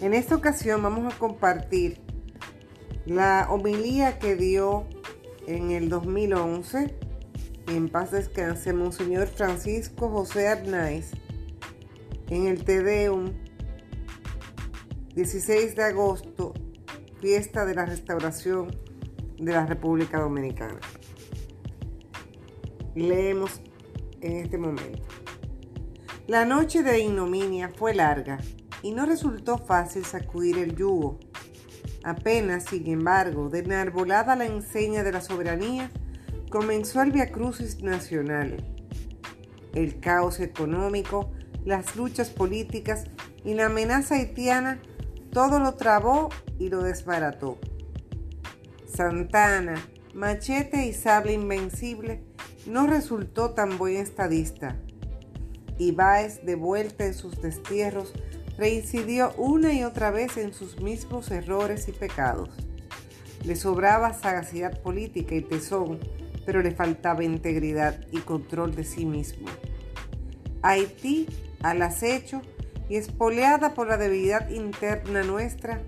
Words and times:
En 0.00 0.12
esta 0.12 0.34
ocasión 0.34 0.82
vamos 0.82 1.12
a 1.12 1.18
compartir 1.18 1.98
la 3.06 3.46
homilía 3.48 4.18
que 4.18 4.36
dio 4.36 4.86
en 5.46 5.70
el 5.70 5.88
2011, 5.88 6.94
en 7.68 7.88
paz 7.88 8.10
descanse, 8.10 8.74
Monseñor 8.74 9.26
Francisco 9.28 10.10
José 10.10 10.48
Arnaiz, 10.48 11.12
en 12.28 12.46
el 12.46 12.62
Tedeum, 12.62 13.32
16 15.14 15.76
de 15.76 15.84
agosto, 15.84 16.52
fiesta 17.22 17.64
de 17.64 17.74
la 17.74 17.86
restauración 17.86 18.76
de 19.38 19.52
la 19.52 19.64
República 19.64 20.20
Dominicana. 20.20 20.80
Leemos 22.94 23.62
en 24.20 24.36
este 24.36 24.58
momento. 24.58 25.02
La 26.26 26.44
noche 26.44 26.82
de 26.82 27.00
ignominia 27.00 27.70
fue 27.70 27.94
larga 27.94 28.38
y 28.82 28.92
no 28.92 29.06
resultó 29.06 29.58
fácil 29.58 30.04
sacudir 30.04 30.58
el 30.58 30.76
yugo. 30.76 31.18
Apenas, 32.04 32.64
sin 32.64 32.86
embargo, 32.88 33.48
de 33.48 33.60
enarbolada 33.60 34.36
la 34.36 34.46
enseña 34.46 35.02
de 35.02 35.12
la 35.12 35.20
soberanía, 35.20 35.90
comenzó 36.50 37.02
el 37.02 37.12
Via 37.12 37.32
Crucis 37.32 37.82
nacional. 37.82 38.56
El 39.74 40.00
caos 40.00 40.40
económico, 40.40 41.32
las 41.64 41.96
luchas 41.96 42.30
políticas 42.30 43.04
y 43.44 43.54
la 43.54 43.66
amenaza 43.66 44.14
haitiana 44.14 44.80
todo 45.32 45.58
lo 45.58 45.74
trabó 45.74 46.30
y 46.58 46.68
lo 46.68 46.82
desbarató. 46.82 47.58
Santana, 48.86 49.74
machete 50.14 50.86
y 50.86 50.92
sable 50.94 51.34
invencible, 51.34 52.22
no 52.66 52.86
resultó 52.86 53.50
tan 53.50 53.76
buen 53.76 53.96
estadista. 53.96 54.76
Ibáez, 55.78 56.44
de 56.44 56.54
vuelta 56.54 57.04
en 57.04 57.14
sus 57.14 57.42
destierros, 57.42 58.14
reincidió 58.58 59.32
una 59.36 59.72
y 59.72 59.84
otra 59.84 60.10
vez 60.10 60.36
en 60.36 60.52
sus 60.52 60.80
mismos 60.80 61.30
errores 61.30 61.88
y 61.88 61.92
pecados. 61.92 62.50
Le 63.44 63.56
sobraba 63.56 64.14
sagacidad 64.14 64.80
política 64.80 65.34
y 65.34 65.42
tesón, 65.42 66.00
pero 66.44 66.62
le 66.62 66.70
faltaba 66.70 67.24
integridad 67.24 68.00
y 68.12 68.18
control 68.18 68.74
de 68.74 68.84
sí 68.84 69.04
mismo. 69.04 69.46
Haití, 70.62 71.26
al 71.62 71.82
acecho 71.82 72.40
y 72.88 72.96
espoleada 72.96 73.74
por 73.74 73.88
la 73.88 73.96
debilidad 73.96 74.48
interna 74.48 75.22
nuestra, 75.22 75.82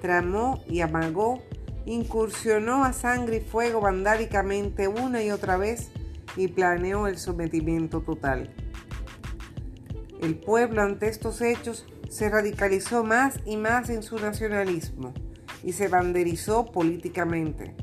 tramó 0.00 0.62
y 0.68 0.80
amagó, 0.80 1.42
incursionó 1.86 2.84
a 2.84 2.92
sangre 2.92 3.38
y 3.38 3.40
fuego 3.40 3.80
vandálicamente 3.80 4.88
una 4.88 5.22
y 5.22 5.30
otra 5.30 5.56
vez 5.56 5.90
y 6.36 6.48
planeó 6.48 7.06
el 7.06 7.18
sometimiento 7.18 8.00
total. 8.00 8.54
El 10.22 10.36
pueblo 10.36 10.82
ante 10.82 11.08
estos 11.08 11.40
hechos 11.40 11.84
se 12.08 12.28
radicalizó 12.28 13.02
más 13.02 13.40
y 13.44 13.56
más 13.56 13.90
en 13.90 14.04
su 14.04 14.20
nacionalismo 14.20 15.12
y 15.64 15.72
se 15.72 15.88
banderizó 15.88 16.66
políticamente. 16.66 17.74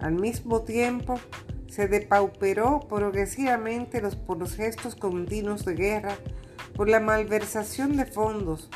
Al 0.00 0.14
mismo 0.14 0.62
tiempo, 0.62 1.20
se 1.68 1.86
depauperó 1.86 2.80
progresivamente 2.80 4.02
los, 4.02 4.16
por 4.16 4.38
los 4.38 4.56
gestos 4.56 4.96
continuos 4.96 5.64
de 5.64 5.74
guerra, 5.74 6.16
por 6.74 6.88
la 6.88 6.98
malversación 6.98 7.96
de 7.96 8.06
fondos, 8.06 8.68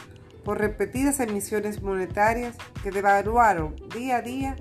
por 0.45 0.59
repetidas 0.59 1.19
emisiones 1.19 1.83
monetarias 1.83 2.57
que 2.85 2.93
devaluaron 2.93 3.75
día 3.93 4.19
a 4.19 4.23
día 4.23 4.57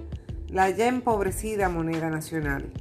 la 0.50 0.72
ya 0.72 0.88
empobrecida 0.88 1.70
moneda 1.70 2.10
nacional. 2.10 2.74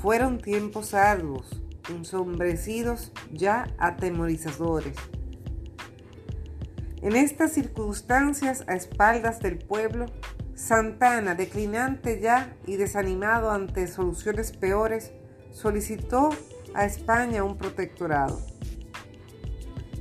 Fueron 0.00 0.38
tiempos 0.38 0.94
arduos, 0.94 1.61
ensombrecidos 1.88 3.12
ya 3.32 3.74
atemorizadores. 3.78 4.96
En 7.02 7.16
estas 7.16 7.52
circunstancias, 7.52 8.64
a 8.68 8.74
espaldas 8.74 9.40
del 9.40 9.58
pueblo, 9.58 10.06
Santana, 10.54 11.34
declinante 11.34 12.20
ya 12.20 12.54
y 12.66 12.76
desanimado 12.76 13.50
ante 13.50 13.88
soluciones 13.88 14.52
peores, 14.52 15.10
solicitó 15.50 16.30
a 16.74 16.84
España 16.84 17.42
un 17.42 17.58
protectorado. 17.58 18.40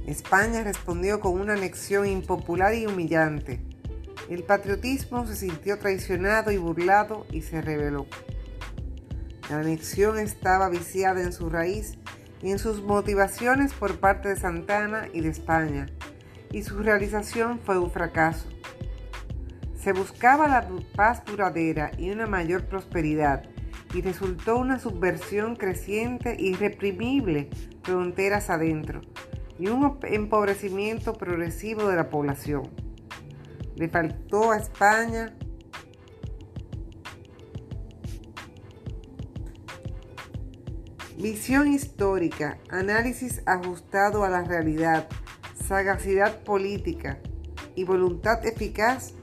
España 0.06 0.64
respondió 0.64 1.20
con 1.20 1.40
una 1.40 1.54
anexión 1.54 2.06
impopular 2.06 2.76
y 2.76 2.86
humillante. 2.86 3.62
El 4.30 4.44
patriotismo 4.44 5.26
se 5.26 5.36
sintió 5.36 5.80
traicionado 5.80 6.52
y 6.52 6.58
burlado 6.58 7.26
y 7.32 7.42
se 7.42 7.62
rebeló. 7.62 8.06
La 9.52 9.60
anexión 9.60 10.18
estaba 10.18 10.70
viciada 10.70 11.22
en 11.22 11.34
su 11.34 11.50
raíz 11.50 11.98
y 12.42 12.52
en 12.52 12.58
sus 12.58 12.82
motivaciones 12.82 13.74
por 13.74 14.00
parte 14.00 14.30
de 14.30 14.38
Santana 14.38 15.10
y 15.12 15.20
de 15.20 15.28
España 15.28 15.88
y 16.54 16.64
su 16.64 16.80
realización 16.80 17.60
fue 17.60 17.78
un 17.78 17.92
fracaso. 17.92 18.48
Se 19.78 19.92
buscaba 19.92 20.48
la 20.48 20.66
paz 20.96 21.26
duradera 21.26 21.92
y 21.98 22.12
una 22.12 22.28
mayor 22.28 22.64
prosperidad 22.68 23.44
y 23.94 24.02
resultó 24.02 24.56
una 24.56 24.80
subversión 24.80 25.58
creciente 25.58 26.38
y 26.40 26.52
irreprimible 26.52 27.50
fronteras 27.84 28.50
adentro 28.50 29.02
y 29.60 29.68
un 29.68 30.00
empobrecimiento 30.04 31.12
progresivo 31.16 31.90
de 31.90 31.98
la 31.98 32.10
población. 32.10 32.70
Le 33.76 33.90
faltó 33.90 34.52
a 34.52 34.58
España 34.60 35.36
visión 41.22 41.72
histórica, 41.72 42.58
análisis 42.70 43.44
ajustado 43.46 44.24
a 44.24 44.30
la 44.30 44.44
realidad, 44.44 45.08
sagacidad 45.68 46.44
política 46.44 47.20
y 47.76 47.84
voluntad 47.84 48.46
eficaz 48.46 49.14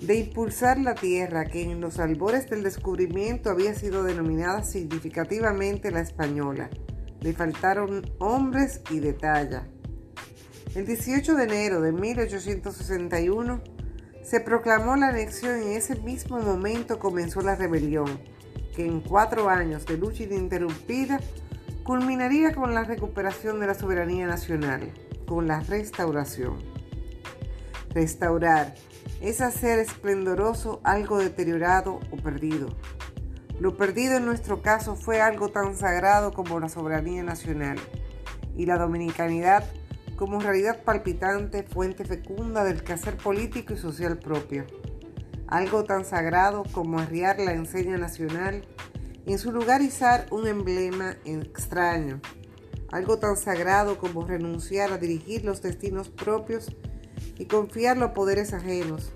de 0.00 0.16
impulsar 0.16 0.78
la 0.78 0.94
tierra 0.94 1.46
que 1.46 1.62
en 1.62 1.80
los 1.80 1.98
albores 1.98 2.48
del 2.48 2.62
descubrimiento 2.62 3.50
había 3.50 3.74
sido 3.74 4.04
denominada 4.04 4.62
significativamente 4.62 5.90
la 5.90 6.00
española. 6.00 6.70
Le 7.20 7.32
faltaron 7.32 8.02
hombres 8.18 8.82
y 8.90 9.00
de 9.00 9.14
talla. 9.14 9.66
El 10.74 10.86
18 10.86 11.34
de 11.34 11.44
enero 11.44 11.80
de 11.80 11.92
1861 11.92 13.62
se 14.22 14.40
proclamó 14.40 14.96
la 14.96 15.08
anexión 15.08 15.62
y 15.62 15.66
en 15.66 15.72
ese 15.72 15.96
mismo 15.96 16.38
momento 16.38 16.98
comenzó 16.98 17.40
la 17.40 17.56
rebelión, 17.56 18.20
que 18.74 18.86
en 18.86 19.00
cuatro 19.00 19.48
años 19.48 19.86
de 19.86 19.96
lucha 19.96 20.24
ininterrumpida 20.24 21.20
culminaría 21.82 22.54
con 22.54 22.74
la 22.74 22.84
recuperación 22.84 23.60
de 23.60 23.66
la 23.66 23.74
soberanía 23.74 24.26
nacional, 24.26 24.92
con 25.26 25.46
la 25.46 25.60
restauración. 25.60 26.56
Restaurar 27.90 28.74
es 29.20 29.40
hacer 29.40 29.78
esplendoroso 29.78 30.80
algo 30.82 31.18
deteriorado 31.18 32.00
o 32.10 32.16
perdido. 32.16 32.68
Lo 33.60 33.76
perdido 33.76 34.16
en 34.16 34.26
nuestro 34.26 34.62
caso 34.62 34.96
fue 34.96 35.20
algo 35.20 35.48
tan 35.48 35.76
sagrado 35.76 36.32
como 36.32 36.58
la 36.58 36.68
soberanía 36.68 37.22
nacional 37.22 37.78
y 38.56 38.66
la 38.66 38.78
dominicanidad 38.78 39.64
como 40.16 40.40
realidad 40.40 40.82
palpitante, 40.84 41.62
fuente 41.64 42.04
fecunda 42.04 42.64
del 42.64 42.82
quehacer 42.82 43.16
político 43.16 43.74
y 43.74 43.76
social 43.76 44.18
propio. 44.18 44.64
Algo 45.46 45.84
tan 45.84 46.04
sagrado 46.04 46.64
como 46.72 46.98
arriar 46.98 47.38
la 47.38 47.52
enseña 47.52 47.98
nacional 47.98 48.64
en 49.26 49.38
su 49.38 49.52
lugar 49.52 49.82
izar 49.82 50.26
un 50.30 50.46
emblema 50.46 51.16
extraño, 51.24 52.20
algo 52.90 53.18
tan 53.18 53.36
sagrado 53.36 53.98
como 53.98 54.26
renunciar 54.26 54.92
a 54.92 54.98
dirigir 54.98 55.44
los 55.44 55.62
destinos 55.62 56.08
propios 56.10 56.74
y 57.38 57.46
confiarlo 57.46 58.06
a 58.06 58.12
poderes 58.12 58.52
ajenos, 58.52 59.12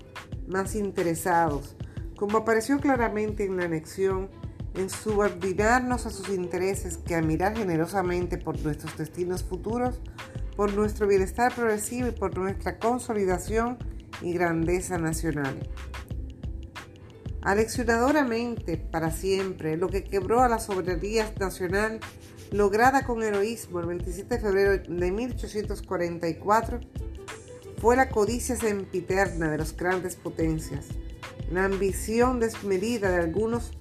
más 0.47 0.75
interesados, 0.75 1.75
como 2.15 2.39
apareció 2.39 2.79
claramente 2.79 3.45
en 3.45 3.57
la 3.57 3.65
anexión, 3.65 4.29
en 4.75 4.89
subordinarnos 4.89 6.05
a 6.05 6.09
sus 6.09 6.29
intereses 6.29 6.97
que 6.97 7.15
a 7.15 7.21
mirar 7.21 7.55
generosamente 7.55 8.37
por 8.37 8.59
nuestros 8.61 8.97
destinos 8.97 9.43
futuros, 9.43 10.01
por 10.55 10.73
nuestro 10.73 11.07
bienestar 11.07 11.53
progresivo 11.53 12.07
y 12.07 12.11
por 12.11 12.37
nuestra 12.37 12.77
consolidación 12.79 13.77
y 14.21 14.33
grandeza 14.33 14.97
nacional. 14.97 15.55
Aleccionadoramente, 17.41 18.77
para 18.77 19.11
siempre, 19.11 19.77
lo 19.77 19.87
que 19.87 20.03
quebró 20.03 20.41
a 20.41 20.49
la 20.49 20.59
soberanía 20.59 21.33
nacional, 21.39 21.99
lograda 22.51 23.05
con 23.05 23.23
heroísmo 23.23 23.79
el 23.79 23.87
27 23.87 24.35
de 24.35 24.41
febrero 24.41 24.71
de 24.77 25.11
1844, 25.11 26.81
fue 27.79 27.95
la 27.95 28.09
codicia 28.09 28.57
sempiterna 28.57 29.49
de 29.49 29.57
las 29.57 29.75
grandes 29.75 30.17
potencias, 30.17 30.87
la 31.49 31.63
ambición 31.63 32.41
desmedida 32.41 33.09
de 33.09 33.23
algunos 33.23 33.71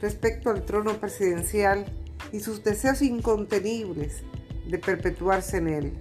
respecto 0.00 0.48
al 0.48 0.64
trono 0.64 0.98
presidencial 0.98 1.84
y 2.32 2.40
sus 2.40 2.64
deseos 2.64 3.02
incontenibles 3.02 4.22
de 4.66 4.78
perpetuarse 4.78 5.58
en 5.58 5.68
él, 5.68 5.92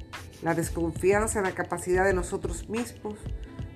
la 0.42 0.56
desconfianza 0.56 1.40
en 1.40 1.46
la 1.46 1.54
capacidad 1.54 2.06
de 2.06 2.14
nosotros 2.14 2.70
mismos 2.70 3.16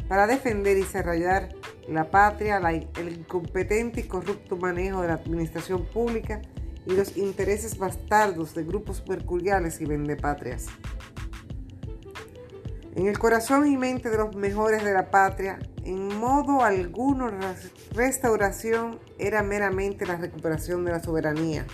para 0.07 0.25
defender 0.25 0.77
y 0.77 0.81
desarrollar 0.81 1.49
la 1.87 2.09
patria, 2.09 2.57
el 2.57 3.09
incompetente 3.09 4.01
y 4.01 4.03
corrupto 4.03 4.57
manejo 4.57 5.01
de 5.01 5.09
la 5.09 5.15
administración 5.15 5.85
pública 5.85 6.41
y 6.85 6.93
los 6.93 7.17
intereses 7.17 7.77
bastardos 7.77 8.53
de 8.55 8.63
grupos 8.63 9.03
mercuriales 9.07 9.81
y 9.81 9.85
vendepatrias. 9.85 10.67
En 12.95 13.07
el 13.07 13.19
corazón 13.19 13.67
y 13.67 13.77
mente 13.77 14.09
de 14.09 14.17
los 14.17 14.35
mejores 14.35 14.83
de 14.83 14.93
la 14.93 15.11
patria, 15.11 15.59
en 15.83 16.17
modo 16.17 16.63
alguno 16.63 17.29
la 17.29 17.53
restauración 17.93 18.99
era 19.19 19.43
meramente 19.43 20.05
la 20.05 20.15
recuperación 20.15 20.85
de 20.85 20.91
la 20.91 21.03
soberanía. 21.03 21.65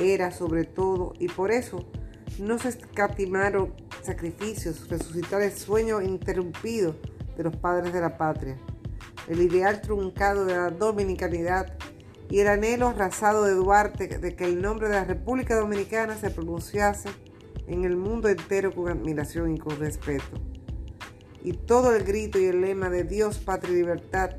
Era 0.00 0.30
sobre 0.30 0.64
todo, 0.64 1.12
y 1.18 1.28
por 1.28 1.52
eso 1.52 1.86
no 2.38 2.58
se 2.58 2.70
escatimaron 2.70 3.74
sacrificios, 4.02 4.88
resucitar 4.88 5.42
el 5.42 5.52
sueño 5.52 6.00
interrumpido 6.00 6.96
de 7.36 7.44
los 7.44 7.56
padres 7.56 7.92
de 7.92 8.00
la 8.00 8.16
patria, 8.16 8.56
el 9.28 9.40
ideal 9.40 9.80
truncado 9.80 10.44
de 10.44 10.54
la 10.54 10.70
dominicanidad 10.70 11.76
y 12.30 12.40
el 12.40 12.48
anhelo 12.48 12.88
arrasado 12.88 13.44
de 13.44 13.54
Duarte 13.54 14.06
de 14.18 14.36
que 14.36 14.44
el 14.44 14.60
nombre 14.60 14.88
de 14.88 14.94
la 14.94 15.04
República 15.04 15.56
Dominicana 15.56 16.16
se 16.16 16.30
pronunciase 16.30 17.08
en 17.66 17.84
el 17.84 17.96
mundo 17.96 18.28
entero 18.28 18.74
con 18.74 18.88
admiración 18.88 19.54
y 19.54 19.58
con 19.58 19.78
respeto. 19.78 20.40
Y 21.42 21.52
todo 21.52 21.94
el 21.94 22.04
grito 22.04 22.38
y 22.38 22.46
el 22.46 22.60
lema 22.62 22.88
de 22.88 23.04
Dios, 23.04 23.38
patria 23.38 23.72
y 23.72 23.76
libertad, 23.76 24.30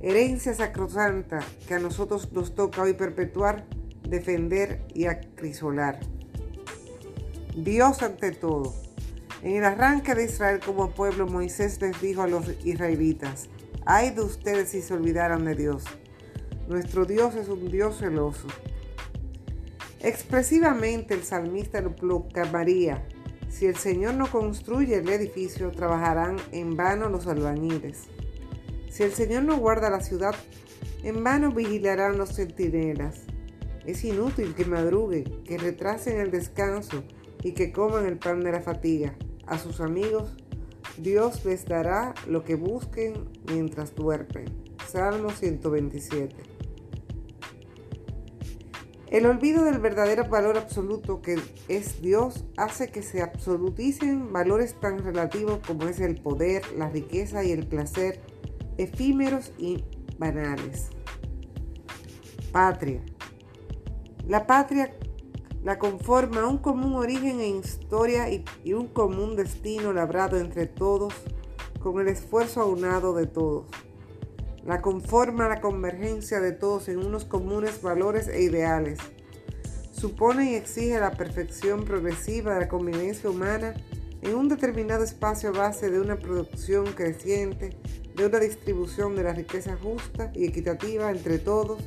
herencia 0.00 0.54
sacrosanta 0.54 1.40
que 1.66 1.74
a 1.74 1.78
nosotros 1.78 2.32
nos 2.32 2.54
toca 2.54 2.82
hoy 2.82 2.94
perpetuar, 2.94 3.64
defender 4.02 4.82
y 4.94 5.06
acrisolar. 5.06 6.00
Dios 7.56 8.02
ante 8.02 8.32
todo. 8.32 8.74
En 9.42 9.56
el 9.56 9.64
arranque 9.64 10.14
de 10.14 10.24
Israel 10.24 10.60
como 10.64 10.90
pueblo, 10.90 11.26
Moisés 11.26 11.80
les 11.80 12.00
dijo 12.00 12.22
a 12.22 12.28
los 12.28 12.44
israelitas, 12.64 13.48
ay 13.86 14.10
de 14.10 14.22
ustedes 14.22 14.70
si 14.70 14.82
se 14.82 14.94
olvidaran 14.94 15.44
de 15.44 15.54
Dios. 15.54 15.84
Nuestro 16.68 17.04
Dios 17.04 17.34
es 17.34 17.48
un 17.48 17.70
Dios 17.70 17.98
celoso. 17.98 18.46
Expresivamente 20.00 21.14
el 21.14 21.24
salmista 21.24 21.80
lo 21.80 21.96
proclamaría, 21.96 23.04
si 23.48 23.66
el 23.66 23.76
Señor 23.76 24.14
no 24.14 24.30
construye 24.30 24.96
el 24.96 25.08
edificio, 25.08 25.72
trabajarán 25.72 26.36
en 26.52 26.76
vano 26.76 27.08
los 27.08 27.26
albañiles. 27.26 28.04
Si 28.90 29.02
el 29.02 29.12
Señor 29.12 29.44
no 29.44 29.56
guarda 29.56 29.90
la 29.90 30.00
ciudad, 30.00 30.34
en 31.02 31.24
vano 31.24 31.50
vigilarán 31.50 32.18
los 32.18 32.34
centinelas. 32.34 33.22
Es 33.86 34.04
inútil 34.04 34.54
que 34.54 34.64
madruguen, 34.64 35.42
que 35.44 35.56
retrasen 35.56 36.20
el 36.20 36.30
descanso 36.30 37.02
y 37.42 37.52
que 37.52 37.72
coman 37.72 38.06
el 38.06 38.18
pan 38.18 38.40
de 38.44 38.52
la 38.52 38.60
fatiga. 38.60 39.14
A 39.46 39.58
sus 39.58 39.80
amigos, 39.80 40.36
Dios 41.00 41.44
les 41.44 41.64
dará 41.64 42.14
lo 42.26 42.44
que 42.44 42.54
busquen 42.54 43.28
mientras 43.46 43.94
duermen. 43.94 44.46
Salmo 44.86 45.30
127. 45.30 46.34
El 49.10 49.24
olvido 49.24 49.64
del 49.64 49.78
verdadero 49.78 50.28
valor 50.28 50.58
absoluto 50.58 51.22
que 51.22 51.38
es 51.68 52.02
Dios 52.02 52.44
hace 52.58 52.88
que 52.88 53.02
se 53.02 53.22
absoluticen 53.22 54.32
valores 54.32 54.78
tan 54.80 54.98
relativos 54.98 55.60
como 55.66 55.88
es 55.88 55.98
el 56.00 56.20
poder, 56.20 56.62
la 56.76 56.90
riqueza 56.90 57.42
y 57.42 57.52
el 57.52 57.66
placer, 57.66 58.20
efímeros 58.76 59.52
y 59.56 59.84
banales. 60.18 60.88
Patria. 62.52 63.02
La 64.26 64.46
patria 64.46 64.97
la 65.68 65.78
conforma 65.78 66.48
un 66.48 66.56
común 66.56 66.94
origen 66.94 67.40
e 67.40 67.48
historia 67.50 68.30
y, 68.30 68.72
un 68.72 68.86
común 68.86 69.36
destino 69.36 69.92
labrado 69.92 70.38
entre 70.38 70.64
todos 70.64 71.12
con 71.82 72.00
el 72.00 72.08
esfuerzo 72.08 72.62
aunado 72.62 73.14
de 73.14 73.26
todos 73.26 73.66
la 74.64 74.80
conforma 74.80 75.46
la 75.46 75.60
convergencia 75.60 76.40
de 76.40 76.52
todos 76.52 76.88
en 76.88 77.04
unos 77.04 77.26
comunes 77.26 77.82
valores 77.82 78.28
e 78.28 78.40
ideales. 78.40 78.98
Supone 79.92 80.52
y 80.52 80.54
exige 80.54 80.98
la 80.98 81.10
perfección 81.10 81.84
progresiva 81.84 82.54
de 82.54 82.60
la 82.60 82.68
convivencia 82.68 83.28
humana 83.28 83.74
en 84.22 84.36
un 84.36 84.48
determinado 84.48 85.04
espacio 85.04 85.52
base 85.52 85.90
de 85.90 86.00
una 86.00 86.16
producción 86.16 86.86
creciente, 86.94 87.76
de 88.16 88.24
una 88.24 88.38
distribución 88.38 89.14
de 89.16 89.24
la 89.24 89.34
riqueza 89.34 89.76
justa 89.76 90.32
y 90.34 90.46
equitativa 90.46 91.10
entre 91.10 91.38
todos 91.38 91.82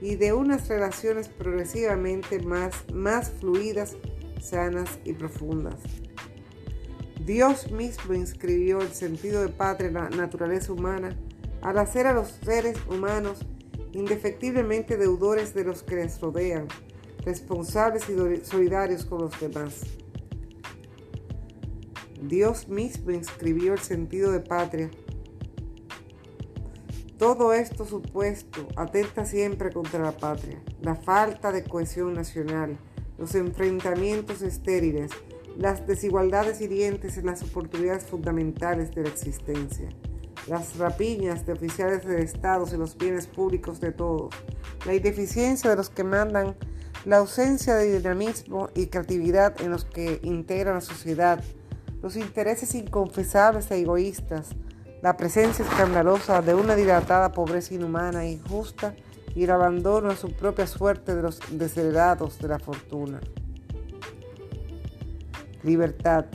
y 0.00 0.16
de 0.16 0.32
unas 0.32 0.68
relaciones 0.68 1.28
progresivamente 1.28 2.40
más, 2.40 2.84
más 2.92 3.30
fluidas, 3.30 3.96
sanas 4.40 4.98
y 5.04 5.12
profundas. 5.12 5.80
Dios 7.24 7.70
mismo 7.72 8.14
inscribió 8.14 8.80
el 8.80 8.92
sentido 8.92 9.42
de 9.42 9.48
patria 9.48 9.88
en 9.88 9.94
la 9.94 10.10
naturaleza 10.10 10.72
humana 10.72 11.16
al 11.62 11.78
hacer 11.78 12.06
a 12.06 12.12
los 12.12 12.28
seres 12.44 12.78
humanos 12.88 13.40
indefectiblemente 13.92 14.96
deudores 14.96 15.54
de 15.54 15.64
los 15.64 15.82
que 15.82 15.96
les 15.96 16.20
rodean, 16.20 16.68
responsables 17.24 18.04
y 18.08 18.44
solidarios 18.44 19.04
con 19.04 19.22
los 19.22 19.40
demás. 19.40 19.80
Dios 22.22 22.68
mismo 22.68 23.10
inscribió 23.10 23.72
el 23.72 23.78
sentido 23.78 24.32
de 24.32 24.40
patria. 24.40 24.90
Todo 27.18 27.54
esto 27.54 27.86
supuesto 27.86 28.68
atenta 28.76 29.24
siempre 29.24 29.72
contra 29.72 30.00
la 30.00 30.12
patria, 30.12 30.60
la 30.82 30.96
falta 30.96 31.50
de 31.50 31.64
cohesión 31.64 32.12
nacional, 32.12 32.76
los 33.16 33.34
enfrentamientos 33.34 34.42
estériles, 34.42 35.10
las 35.56 35.86
desigualdades 35.86 36.60
hirientes 36.60 37.16
en 37.16 37.24
las 37.24 37.42
oportunidades 37.42 38.04
fundamentales 38.04 38.94
de 38.94 39.04
la 39.04 39.08
existencia. 39.08 39.88
Las 40.46 40.76
rapiñas 40.76 41.46
de 41.46 41.54
oficiales 41.54 42.04
de 42.04 42.22
Estado 42.22 42.66
y 42.70 42.76
los 42.76 42.98
bienes 42.98 43.26
públicos 43.26 43.80
de 43.80 43.92
todos, 43.92 44.34
la 44.84 44.94
ineficiencia 44.94 45.70
de 45.70 45.76
los 45.76 45.88
que 45.88 46.04
mandan, 46.04 46.54
la 47.06 47.16
ausencia 47.16 47.76
de 47.76 47.96
dinamismo 47.96 48.68
y 48.74 48.88
creatividad 48.88 49.58
en 49.62 49.70
los 49.70 49.86
que 49.86 50.20
integran 50.22 50.74
la 50.74 50.80
sociedad, 50.82 51.42
los 52.02 52.14
intereses 52.16 52.74
inconfesables 52.74 53.70
e 53.70 53.78
egoístas, 53.78 54.50
la 55.02 55.16
presencia 55.16 55.64
escandalosa 55.64 56.42
de 56.42 56.54
una 56.54 56.74
dilatada 56.74 57.32
pobreza 57.32 57.74
inhumana 57.74 58.24
e 58.24 58.32
injusta 58.32 58.94
y 59.34 59.44
el 59.44 59.50
abandono 59.50 60.10
a 60.10 60.16
su 60.16 60.32
propia 60.32 60.66
suerte 60.66 61.14
de 61.14 61.22
los 61.22 61.40
desheredados 61.50 62.38
de 62.38 62.48
la 62.48 62.58
fortuna. 62.58 63.20
Libertad. 65.62 66.26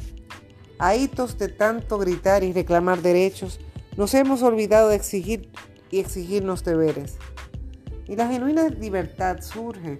A 0.77 0.95
hitos 0.95 1.37
de 1.37 1.47
tanto 1.47 1.97
gritar 1.97 2.43
y 2.43 2.53
reclamar 2.53 3.01
derechos, 3.01 3.59
nos 3.97 4.13
hemos 4.13 4.41
olvidado 4.43 4.89
de 4.89 4.95
exigir 4.95 5.49
y 5.89 5.99
exigirnos 5.99 6.63
deberes. 6.63 7.17
Y 8.07 8.15
la 8.15 8.27
genuina 8.27 8.67
libertad 8.69 9.41
surge 9.41 9.99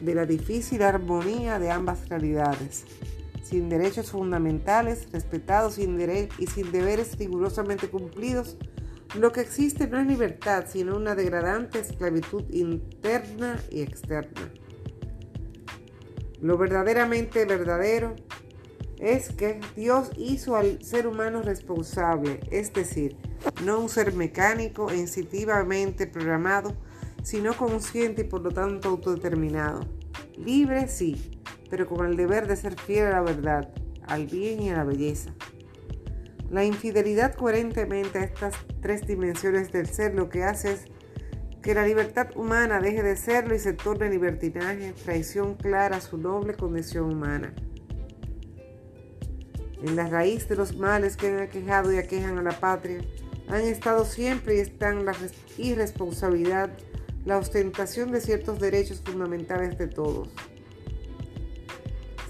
de 0.00 0.14
la 0.14 0.24
difícil 0.24 0.82
armonía 0.82 1.58
de 1.58 1.70
ambas 1.70 2.08
realidades. 2.08 2.84
Sin 3.48 3.70
derechos 3.70 4.10
fundamentales 4.10 5.10
respetados 5.10 5.78
y 5.78 5.84
sin 5.84 6.70
deberes 6.70 7.16
rigurosamente 7.16 7.88
cumplidos, 7.88 8.58
lo 9.18 9.32
que 9.32 9.40
existe 9.40 9.88
no 9.88 9.98
es 9.98 10.06
libertad, 10.06 10.66
sino 10.68 10.94
una 10.94 11.14
degradante 11.14 11.78
esclavitud 11.78 12.44
interna 12.50 13.58
y 13.70 13.80
externa. 13.80 14.52
Lo 16.42 16.58
verdaderamente 16.58 17.46
verdadero 17.46 18.16
es 18.98 19.30
que 19.30 19.60
Dios 19.74 20.10
hizo 20.18 20.54
al 20.54 20.82
ser 20.84 21.06
humano 21.06 21.40
responsable, 21.40 22.40
es 22.50 22.74
decir, 22.74 23.16
no 23.64 23.80
un 23.80 23.88
ser 23.88 24.12
mecánico 24.12 24.90
e 24.90 24.98
instintivamente 24.98 26.06
programado, 26.06 26.76
sino 27.22 27.56
consciente 27.56 28.22
y 28.22 28.24
por 28.24 28.42
lo 28.42 28.50
tanto 28.50 28.90
autodeterminado. 28.90 29.86
Libre 30.36 30.86
sí, 30.86 31.37
pero 31.70 31.86
con 31.86 32.06
el 32.06 32.16
deber 32.16 32.46
de 32.46 32.56
ser 32.56 32.78
fiel 32.78 33.06
a 33.06 33.10
la 33.10 33.22
verdad, 33.22 33.68
al 34.06 34.26
bien 34.26 34.62
y 34.62 34.70
a 34.70 34.76
la 34.76 34.84
belleza. 34.84 35.32
La 36.50 36.64
infidelidad 36.64 37.34
coherentemente 37.34 38.18
a 38.18 38.24
estas 38.24 38.54
tres 38.80 39.06
dimensiones 39.06 39.70
del 39.70 39.86
ser 39.86 40.14
lo 40.14 40.30
que 40.30 40.44
hace 40.44 40.72
es 40.72 40.84
que 41.62 41.74
la 41.74 41.86
libertad 41.86 42.28
humana 42.36 42.80
deje 42.80 43.02
de 43.02 43.16
serlo 43.16 43.54
y 43.54 43.58
se 43.58 43.74
torne 43.74 44.08
libertinaje, 44.08 44.94
traición 45.04 45.54
clara 45.54 45.96
a 45.96 46.00
su 46.00 46.16
noble 46.16 46.54
condición 46.54 47.12
humana. 47.12 47.52
En 49.82 49.94
la 49.94 50.08
raíz 50.08 50.48
de 50.48 50.56
los 50.56 50.76
males 50.76 51.16
que 51.16 51.28
han 51.28 51.40
aquejado 51.40 51.92
y 51.92 51.98
aquejan 51.98 52.38
a 52.38 52.42
la 52.42 52.58
patria, 52.58 53.00
han 53.48 53.62
estado 53.62 54.04
siempre 54.04 54.56
y 54.56 54.60
están 54.60 55.04
la 55.04 55.14
irresponsabilidad, 55.56 56.70
la 57.24 57.38
ostentación 57.38 58.10
de 58.12 58.20
ciertos 58.20 58.58
derechos 58.58 59.02
fundamentales 59.04 59.76
de 59.78 59.88
todos. 59.88 60.30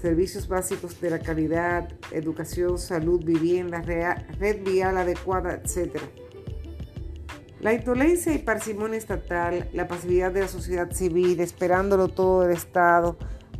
Servicios 0.01 0.47
básicos 0.47 1.01
de 1.01 1.09
la 1.09 1.19
calidad, 1.19 1.89
educación, 2.11 2.77
salud, 2.77 3.21
vivienda, 3.23 3.81
red 3.81 4.63
vial 4.63 4.97
adecuada, 4.97 5.55
etc. 5.55 5.97
La 7.59 7.73
indolencia 7.73 8.33
y 8.33 8.37
parsimonia 8.37 8.97
estatal, 8.97 9.69
la 9.73 9.89
pasividad 9.89 10.31
de 10.31 10.41
la 10.41 10.47
sociedad 10.47 10.89
civil, 10.91 11.41
esperándolo 11.41 12.07
todo 12.07 12.43
del 12.43 12.51
Estado, 12.55 13.17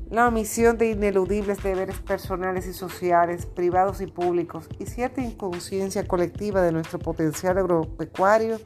la 0.10 0.30
omisión 0.30 0.78
de 0.78 0.92
ineludibles 0.92 1.62
deberes 1.62 2.00
personales 2.00 2.66
y 2.68 2.74
sociales, 2.74 3.46
privados 3.46 4.00
y 4.00 4.08
públicos, 4.08 4.70
y 4.80 4.86
cierta 4.86 5.22
inconsciencia 5.22 6.08
colectiva 6.08 6.62
de 6.62 6.72
nuestro 6.72 7.00
potencial 7.00 7.58
agropecuario, 7.58 8.62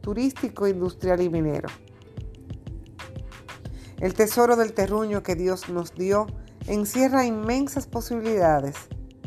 turístico, 0.00 0.66
industrial 0.66 1.20
y 1.20 1.28
minero. 1.28 1.68
El 4.00 4.14
tesoro 4.14 4.56
del 4.56 4.72
terruño 4.72 5.22
que 5.22 5.34
Dios 5.34 5.68
nos 5.68 5.94
dio 5.94 6.26
encierra 6.68 7.24
inmensas 7.24 7.86
posibilidades, 7.86 8.76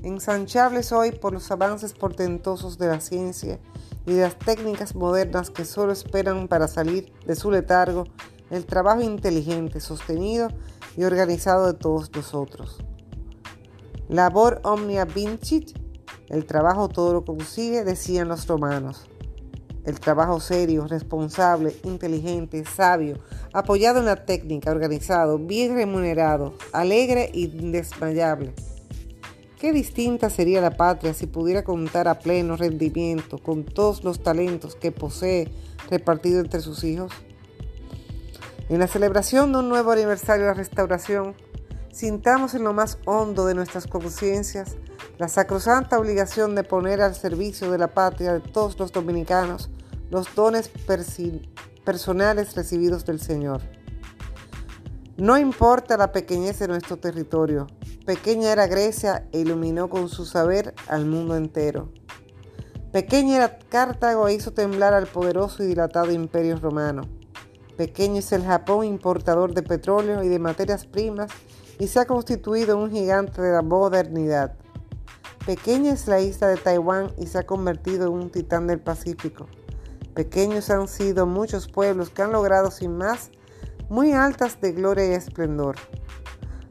ensanchables 0.03 0.91
hoy 0.91 1.12
por 1.12 1.33
los 1.33 1.50
avances 1.50 1.93
portentosos 1.93 2.77
de 2.77 2.88
la 2.88 3.01
ciencia 3.01 3.60
y 4.05 4.13
de 4.13 4.21
las 4.21 4.38
técnicas 4.38 4.95
modernas 4.95 5.50
que 5.50 5.65
solo 5.65 5.91
esperan 5.91 6.48
para 6.48 6.67
salir 6.67 7.12
de 7.25 7.36
su 7.36 7.50
letargo 7.50 8.05
el 8.51 8.65
trabajo 8.65 9.01
inteligente, 9.01 9.79
sostenido 9.79 10.50
y 10.95 11.03
organizado 11.03 11.65
de 11.65 11.74
todos 11.74 12.12
nosotros. 12.13 12.77
Labor 14.07 14.62
omnia 14.63 15.05
vincit, 15.05 15.75
el 16.29 16.45
trabajo 16.45 16.89
todo 16.89 17.13
lo 17.13 17.25
consigue, 17.25 17.83
decían 17.83 18.27
los 18.27 18.45
romanos. 18.45 19.07
El 19.85 20.00
trabajo 20.00 20.39
serio, 20.39 20.88
responsable, 20.88 21.75
inteligente, 21.83 22.63
sabio, 22.65 23.17
apoyado 23.51 24.00
en 24.00 24.05
la 24.05 24.25
técnica, 24.25 24.71
organizado, 24.71 25.39
bien 25.39 25.75
remunerado, 25.75 26.53
alegre 26.71 27.31
y 27.33 27.45
indesmayable. 27.45 28.53
Qué 29.59 29.71
distinta 29.73 30.29
sería 30.29 30.61
la 30.61 30.77
patria 30.77 31.13
si 31.13 31.27
pudiera 31.27 31.63
contar 31.63 32.07
a 32.07 32.19
pleno 32.19 32.57
rendimiento 32.57 33.38
con 33.38 33.63
todos 33.63 34.03
los 34.03 34.23
talentos 34.23 34.75
que 34.75 34.91
posee 34.91 35.51
repartido 35.89 36.39
entre 36.39 36.61
sus 36.61 36.83
hijos. 36.83 37.11
En 38.69 38.79
la 38.79 38.88
celebración 38.88 39.51
de 39.51 39.59
un 39.59 39.69
nuevo 39.69 39.91
aniversario 39.91 40.45
de 40.45 40.51
la 40.51 40.55
restauración, 40.55 41.35
sintamos 41.91 42.53
en 42.53 42.63
lo 42.63 42.74
más 42.74 42.98
hondo 43.05 43.45
de 43.45 43.55
nuestras 43.55 43.88
conciencias 43.88 44.75
la 45.17 45.27
sacrosanta 45.27 46.00
obligación 46.00 46.55
de 46.55 46.63
poner 46.63 47.01
al 47.01 47.15
servicio 47.15 47.71
de 47.71 47.77
la 47.77 47.93
patria 47.93 48.33
de 48.33 48.39
todos 48.39 48.79
los 48.79 48.91
dominicanos 48.91 49.69
los 50.10 50.33
dones 50.36 50.69
personales 51.86 52.55
recibidos 52.55 53.05
del 53.05 53.21
Señor. 53.21 53.62
No 55.17 55.38
importa 55.38 55.98
la 55.98 56.12
pequeñez 56.12 56.60
de 56.60 56.67
nuestro 56.67 56.98
territorio, 56.98 57.67
pequeña 58.05 58.51
era 58.51 58.67
Grecia 58.67 59.27
e 59.31 59.39
iluminó 59.39 59.89
con 59.89 60.10
su 60.10 60.25
saber 60.25 60.74
al 60.88 61.05
mundo 61.05 61.36
entero. 61.38 61.91
Pequeña 62.91 63.38
era 63.38 63.60
Cartago 63.60 64.27
e 64.27 64.33
hizo 64.33 64.51
temblar 64.51 64.93
al 64.93 65.07
poderoso 65.07 65.63
y 65.63 65.67
dilatado 65.67 66.12
imperio 66.12 66.57
romano. 66.57 67.03
Pequeño 67.77 68.19
es 68.19 68.31
el 68.33 68.43
Japón 68.43 68.86
importador 68.86 69.53
de 69.53 69.63
petróleo 69.63 70.24
y 70.24 70.27
de 70.27 70.39
materias 70.39 70.86
primas 70.86 71.31
y 71.81 71.88
se 71.88 72.00
ha 72.00 72.05
constituido 72.05 72.77
un 72.77 72.91
gigante 72.91 73.41
de 73.41 73.53
la 73.53 73.63
modernidad. 73.63 74.53
Pequeña 75.47 75.93
es 75.93 76.07
la 76.07 76.21
isla 76.21 76.47
de 76.47 76.57
Taiwán 76.57 77.11
y 77.17 77.25
se 77.25 77.39
ha 77.39 77.47
convertido 77.47 78.05
en 78.05 78.13
un 78.13 78.29
titán 78.29 78.67
del 78.67 78.79
Pacífico. 78.79 79.47
Pequeños 80.13 80.69
han 80.69 80.88
sido 80.88 81.25
muchos 81.25 81.67
pueblos 81.67 82.11
que 82.11 82.21
han 82.21 82.33
logrado 82.33 82.69
sin 82.69 83.00
más 83.00 83.31
muy 83.89 84.13
altas 84.13 84.61
de 84.61 84.73
gloria 84.73 85.07
y 85.07 85.13
esplendor. 85.13 85.75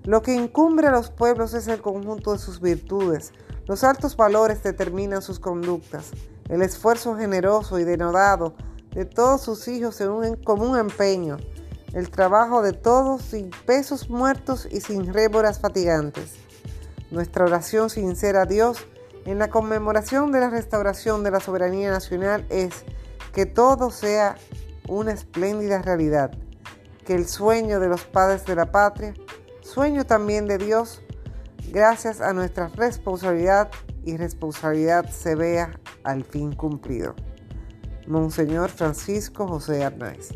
Lo 0.04 0.22
que 0.22 0.32
incumbre 0.32 0.86
a 0.86 0.92
los 0.92 1.10
pueblos 1.10 1.54
es 1.54 1.66
el 1.66 1.82
conjunto 1.82 2.30
de 2.30 2.38
sus 2.38 2.60
virtudes. 2.60 3.32
Los 3.66 3.82
altos 3.82 4.16
valores 4.16 4.62
determinan 4.62 5.22
sus 5.22 5.40
conductas. 5.40 6.12
El 6.48 6.62
esfuerzo 6.62 7.16
generoso 7.16 7.80
y 7.80 7.84
denodado 7.84 8.54
de 8.94 9.06
todos 9.06 9.40
sus 9.40 9.66
hijos 9.66 10.00
en 10.00 10.10
un 10.10 10.36
común 10.36 10.78
empeño. 10.78 11.36
El 11.92 12.10
trabajo 12.10 12.62
de 12.62 12.72
todos 12.72 13.22
sin 13.22 13.50
pesos 13.66 14.10
muertos 14.10 14.68
y 14.70 14.80
sin 14.80 15.12
réboras 15.12 15.58
fatigantes. 15.58 16.36
Nuestra 17.10 17.44
oración 17.44 17.90
sincera 17.90 18.42
a 18.42 18.46
Dios 18.46 18.86
en 19.24 19.38
la 19.38 19.50
conmemoración 19.50 20.30
de 20.30 20.40
la 20.40 20.50
restauración 20.50 21.24
de 21.24 21.32
la 21.32 21.40
soberanía 21.40 21.90
nacional 21.90 22.46
es 22.48 22.84
que 23.32 23.46
todo 23.46 23.90
sea 23.90 24.36
una 24.88 25.12
espléndida 25.12 25.82
realidad, 25.82 26.30
que 27.04 27.14
el 27.14 27.26
sueño 27.26 27.80
de 27.80 27.88
los 27.88 28.04
padres 28.04 28.44
de 28.46 28.54
la 28.54 28.70
patria, 28.70 29.14
sueño 29.62 30.06
también 30.06 30.46
de 30.46 30.58
Dios, 30.58 31.02
gracias 31.70 32.20
a 32.20 32.32
nuestra 32.32 32.68
responsabilidad 32.68 33.70
y 34.04 34.16
responsabilidad 34.16 35.10
se 35.10 35.34
vea 35.34 35.78
al 36.04 36.24
fin 36.24 36.52
cumplido. 36.52 37.14
Monseñor 38.06 38.70
Francisco 38.70 39.46
José 39.46 39.84
Arnaiz. 39.84 40.30